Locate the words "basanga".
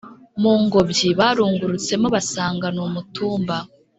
2.15-2.67